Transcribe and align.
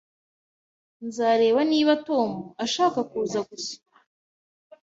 Nzareba 1.07 1.61
niba 1.71 1.93
Tom 2.07 2.29
ashaka 2.63 2.99
kuza 3.11 3.39
gusura. 3.47 3.95